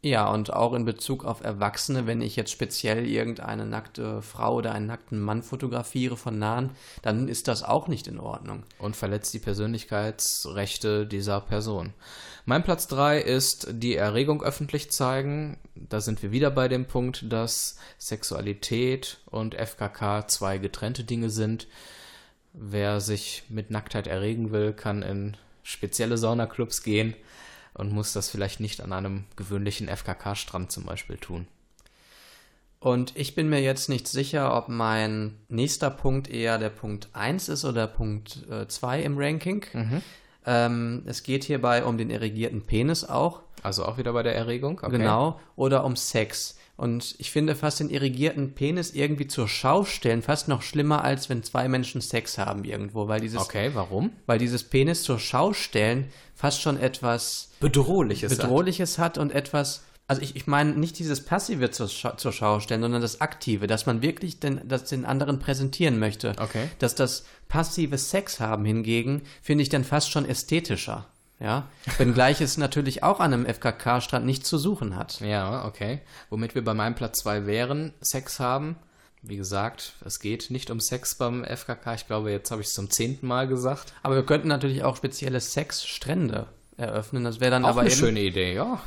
[0.00, 4.72] Ja, und auch in Bezug auf Erwachsene, wenn ich jetzt speziell irgendeine nackte Frau oder
[4.72, 6.70] einen nackten Mann fotografiere von nahen,
[7.02, 8.62] dann ist das auch nicht in Ordnung.
[8.78, 11.94] und verletzt die Persönlichkeitsrechte dieser Person.
[12.44, 15.58] Mein Platz 3 ist die Erregung öffentlich zeigen.
[15.74, 21.66] Da sind wir wieder bei dem Punkt, dass Sexualität und FKK zwei getrennte Dinge sind.
[22.52, 27.14] Wer sich mit Nacktheit erregen will, kann in spezielle Saunaclubs gehen
[27.78, 31.46] und muss das vielleicht nicht an einem gewöhnlichen FKK-Strand zum Beispiel tun.
[32.80, 37.48] Und ich bin mir jetzt nicht sicher, ob mein nächster Punkt eher der Punkt 1
[37.48, 39.64] ist oder Punkt 2 im Ranking.
[40.46, 43.42] Ähm, es geht hierbei um den erregierten Penis auch.
[43.62, 44.80] Also auch wieder bei der Erregung?
[44.82, 44.98] Okay.
[44.98, 45.40] Genau.
[45.56, 46.57] Oder um Sex.
[46.78, 51.28] Und ich finde fast den irrigierten Penis irgendwie zur Schau stellen fast noch schlimmer, als
[51.28, 54.10] wenn zwei Menschen Sex haben irgendwo, weil dieses, Okay, warum?
[54.26, 56.06] weil dieses Penis zur Schau stellen
[56.36, 58.34] fast schon etwas Bedrohliches.
[58.36, 59.82] Bedrohliches hat und etwas.
[60.06, 63.66] Also ich, ich meine nicht dieses Passive zur, Schau- zur Schau stellen, sondern das Aktive,
[63.66, 66.34] dass man wirklich den, das den anderen präsentieren möchte.
[66.40, 66.68] Okay.
[66.78, 71.06] Dass das passive Sex haben hingegen, finde ich dann fast schon ästhetischer.
[71.40, 71.68] Ja,
[71.98, 75.20] wenngleich es natürlich auch an einem FKK-Strand nichts zu suchen hat.
[75.20, 76.00] Ja, okay.
[76.30, 78.76] Womit wir bei meinem Platz 2 wären, Sex haben.
[79.22, 81.94] Wie gesagt, es geht nicht um Sex beim FKK.
[81.94, 83.92] Ich glaube, jetzt habe ich es zum zehnten Mal gesagt.
[84.02, 87.24] Aber wir könnten natürlich auch spezielle Sexstrände eröffnen.
[87.24, 88.80] Das wäre dann Auch aber eine eben, schöne Idee, ja.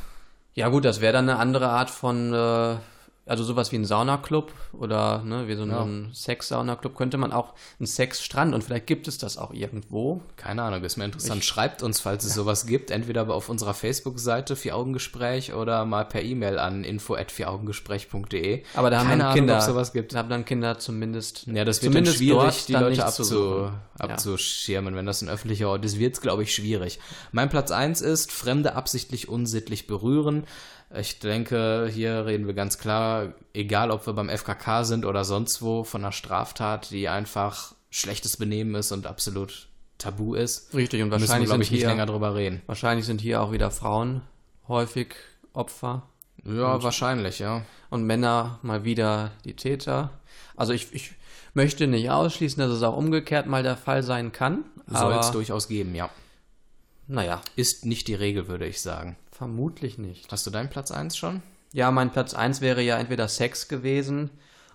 [0.54, 2.76] Ja gut, das wäre dann eine andere Art von, äh,
[3.24, 5.82] also sowas wie ein Saunaclub oder ne, wie so ein, Ja.
[5.84, 10.20] ein Sex-Saunaclub könnte man auch ein Sexstrand und vielleicht gibt es das auch irgendwo.
[10.36, 11.44] Keine Ahnung, ist mir interessant.
[11.44, 16.58] Schreibt uns, falls es sowas gibt, entweder auf unserer Facebook-Seite Vier-Augen-Gespräch oder mal per E-Mail
[16.58, 18.62] an info@vieraugengespräch.de.
[18.74, 20.14] Aber da haben Keine dann Ahnung, Kinder, ob sowas gibt.
[20.14, 21.46] Da haben dann Kinder zumindest.
[21.46, 23.72] Ja, das wird zumindest schwierig, die Leute abzu, suchen.
[24.00, 24.08] Ja.
[24.08, 24.94] abzuschirmen.
[24.94, 26.98] Wenn das ein öffentlicher Ort ist, wird es, glaube ich, schwierig.
[27.30, 30.44] Mein Platz 1 ist, Fremde absichtlich unsittlich berühren.
[30.94, 35.62] Ich denke, hier reden wir ganz klar, egal ob wir beim FKK sind oder sonst
[35.62, 39.68] wo, von einer Straftat, die einfach schlechtes Benehmen ist und absolut
[39.98, 40.74] tabu ist.
[40.74, 42.62] Richtig, und Müssen wir, wahrscheinlich glaube sind, ich, nicht hier, länger drüber reden.
[42.66, 44.22] wahrscheinlich sind hier auch wieder Frauen
[44.68, 45.14] häufig
[45.52, 46.08] Opfer
[46.44, 47.62] Ja, wahrscheinlich, ja.
[47.90, 50.10] und Männer mal wieder die Täter.
[50.56, 51.12] Also ich, ich
[51.54, 54.64] möchte nicht ausschließen, dass es auch umgekehrt mal der Fall sein kann.
[54.86, 56.10] Soll es durchaus geben, ja.
[57.06, 59.16] naja, Ist nicht die Regel, würde ich sagen.
[59.42, 60.30] Vermutlich nicht.
[60.30, 61.42] Hast du deinen Platz 1 schon?
[61.72, 64.30] Ja, mein Platz 1 wäre ja entweder Sex gewesen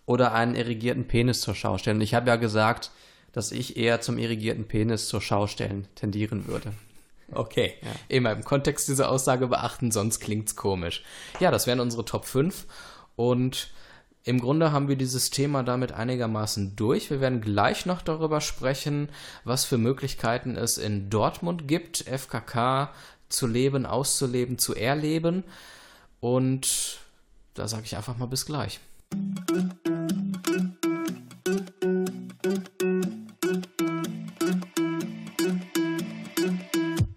[0.05, 1.97] oder einen irrigierten Penis zur Schau stellen.
[1.97, 2.91] Und ich habe ja gesagt,
[3.31, 6.73] dass ich eher zum irrigierten Penis zur Schau stellen tendieren würde.
[7.31, 7.75] Okay.
[8.09, 11.01] Immer im Kontext dieser Aussage beachten, sonst klingt's komisch.
[11.39, 12.65] Ja, das wären unsere Top 5.
[13.15, 13.71] Und
[14.25, 17.09] im Grunde haben wir dieses Thema damit einigermaßen durch.
[17.09, 19.07] Wir werden gleich noch darüber sprechen,
[19.45, 22.91] was für Möglichkeiten es in Dortmund gibt, FKK
[23.29, 25.43] zu leben, auszuleben, zu erleben.
[26.19, 26.99] Und
[27.53, 28.79] da sage ich einfach mal bis gleich.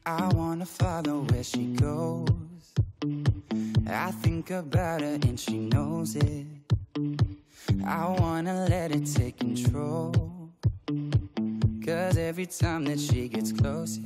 [0.06, 2.30] I wanna follow where she goes.
[3.86, 6.46] I think about her and she knows it.
[7.84, 10.12] I wanna let it take control.
[11.84, 13.98] Cause every time that she gets close,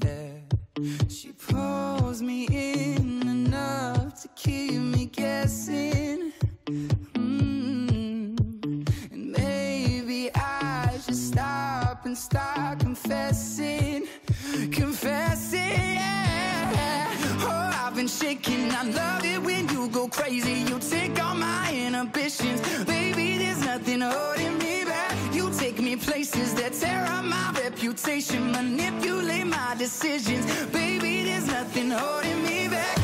[1.09, 6.33] she pulls me in enough to keep me guessing.
[7.15, 8.37] Mm.
[9.13, 14.09] And maybe I should stop and start confessing,
[14.73, 15.61] confessing.
[15.61, 17.09] Yeah.
[17.41, 18.73] Oh, I've been shaking.
[18.73, 20.65] I love it when you go crazy.
[20.69, 23.39] You take all my inhibitions, baby.
[23.39, 24.64] There's nothing holding me
[26.05, 31.25] places that tear up my reputation, manipulate my decisions, baby.
[31.25, 32.99] There's nothing holding me back.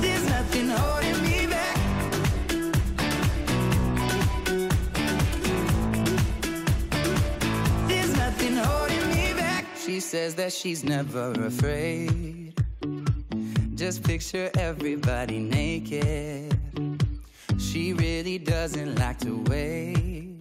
[0.00, 1.76] There's nothing holding me back.
[7.88, 9.64] There's nothing holding me back.
[9.84, 12.54] She says that she's never afraid.
[13.74, 16.65] Just picture everybody naked.
[17.76, 20.38] She really doesn't like to wait.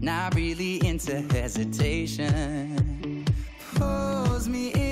[0.00, 3.26] Not really into hesitation.
[3.74, 4.85] Pulls me in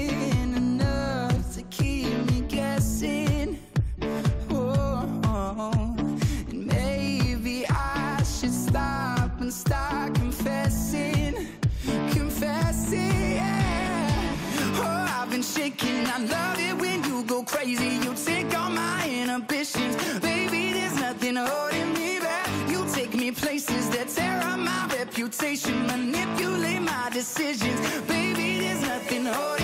[25.35, 25.87] reputation.
[25.87, 27.81] Manipulate my decisions.
[28.03, 29.64] Baby, there's nothing holding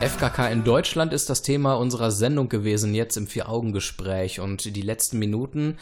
[0.00, 4.40] FKK in Deutschland ist das Thema unserer Sendung gewesen, jetzt im Vier-Augen-Gespräch.
[4.40, 5.76] Und die letzten Minuten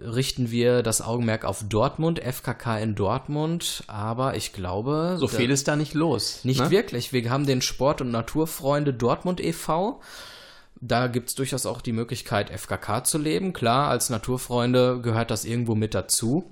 [0.00, 3.84] richten wir das Augenmerk auf Dortmund, FKK in Dortmund.
[3.86, 5.16] Aber ich glaube.
[5.20, 6.40] So viel ist da nicht los.
[6.42, 6.70] Nicht ne?
[6.70, 7.12] wirklich.
[7.12, 10.00] Wir haben den Sport- und Naturfreunde Dortmund e.V.
[10.80, 13.52] Da gibt es durchaus auch die Möglichkeit, FKK zu leben.
[13.52, 16.50] Klar, als Naturfreunde gehört das irgendwo mit dazu.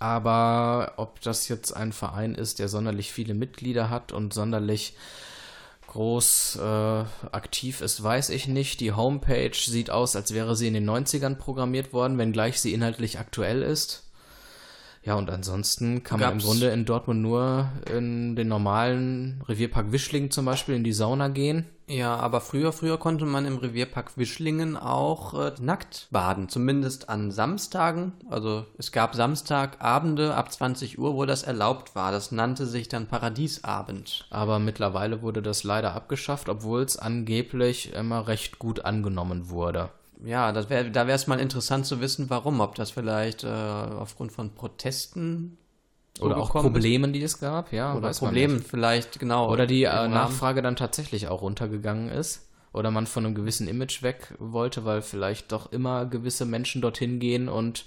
[0.00, 4.94] Aber ob das jetzt ein Verein ist, der sonderlich viele Mitglieder hat und sonderlich
[5.92, 8.80] groß äh, aktiv ist, weiß ich nicht.
[8.80, 13.18] Die Homepage sieht aus, als wäre sie in den 90ern programmiert worden, wenngleich sie inhaltlich
[13.18, 14.10] aktuell ist.
[15.04, 20.30] Ja, und ansonsten kann man im Grunde in Dortmund nur in den normalen Revierpark Wischlingen
[20.30, 21.66] zum Beispiel in die Sauna gehen.
[21.88, 27.32] Ja, aber früher, früher konnte man im Revierpark Wischlingen auch äh, nackt baden, zumindest an
[27.32, 28.12] Samstagen.
[28.30, 32.12] Also es gab Samstagabende ab 20 Uhr, wo das erlaubt war.
[32.12, 34.26] Das nannte sich dann Paradiesabend.
[34.30, 39.90] Aber mittlerweile wurde das leider abgeschafft, obwohl es angeblich immer recht gut angenommen wurde.
[40.24, 42.60] Ja, das wär, da wäre es mal interessant zu wissen, warum.
[42.60, 45.58] Ob das vielleicht äh, aufgrund von Protesten
[46.20, 46.50] Oder auch.
[46.50, 47.94] Problemen, die es gab, ja.
[47.94, 49.50] oder Problemen vielleicht, genau.
[49.50, 50.08] Oder die äh.
[50.08, 52.48] Nachfrage dann tatsächlich auch runtergegangen ist.
[52.72, 57.20] Oder man von einem gewissen Image weg wollte, weil vielleicht doch immer gewisse Menschen dorthin
[57.20, 57.84] gehen und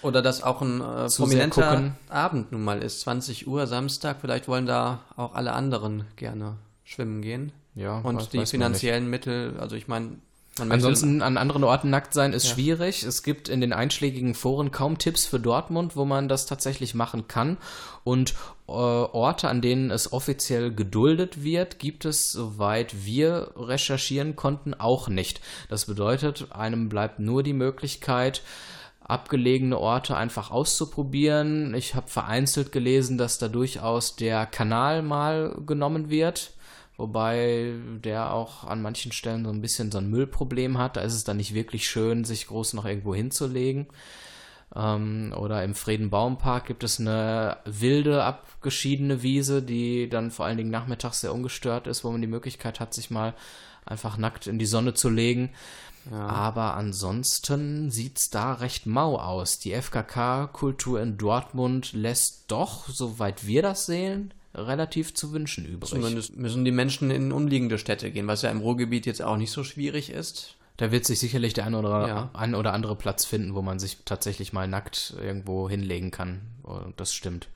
[0.00, 1.92] Oder dass auch ein äh, prominenter.
[2.08, 3.00] Abend nun mal ist.
[3.00, 7.52] 20 Uhr Samstag, vielleicht wollen da auch alle anderen gerne schwimmen gehen.
[7.74, 10.12] ja, Und weiß- die weiß finanziellen Mittel, also ich meine,
[10.58, 12.54] Ansonsten an anderen Orten nackt sein ist Ja.
[12.54, 13.02] schwierig.
[13.02, 17.28] Es gibt in den einschlägigen Foren kaum Tipps für Dortmund, wo man das tatsächlich machen
[17.28, 17.58] kann.
[18.04, 18.32] Und
[18.68, 25.08] äh, Orte, an denen es offiziell geduldet wird, gibt es, soweit wir recherchieren konnten, auch
[25.08, 25.40] nicht.
[25.68, 28.42] Das bedeutet, einem bleibt nur die Möglichkeit,
[29.00, 31.74] abgelegene Orte einfach auszuprobieren.
[31.74, 36.52] Ich habe vereinzelt gelesen, dass da durchaus der Kanal mal genommen wird.
[36.96, 40.96] Wobei der auch an manchen Stellen so ein bisschen so ein Müllproblem hat.
[40.96, 43.86] Da ist es dann nicht wirklich schön, sich groß noch irgendwo hinzulegen.
[44.74, 50.70] Ähm, oder im Friedenbaumpark gibt es eine wilde, abgeschiedene Wiese, die dann vor allen Dingen
[50.70, 53.34] nachmittags sehr ungestört ist, wo man die Möglichkeit hat, sich mal
[53.84, 55.50] einfach nackt in die Sonne zu legen.
[56.12, 59.58] Aber ansonsten sieht's da recht mau aus.
[59.58, 65.90] Die FKK-Kultur in Dortmund lässt doch, soweit wir das sehen, relativ zu wünschen übrig.
[65.90, 69.50] Zumindest müssen die Menschen in umliegende Städte gehen, was ja im Ruhrgebiet jetzt auch nicht
[69.50, 70.54] so schwierig ist.
[70.76, 72.30] Da wird sich sicherlich der ein oder, Ja.
[72.34, 76.42] ein oder andere Platz finden, wo man sich tatsächlich mal nackt irgendwo hinlegen kann.
[76.62, 77.48] Und das stimmt.